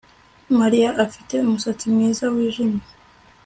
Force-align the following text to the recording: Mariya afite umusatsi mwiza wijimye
Mariya 0.59 0.89
afite 1.05 1.33
umusatsi 1.39 1.85
mwiza 1.93 2.25
wijimye 2.33 2.83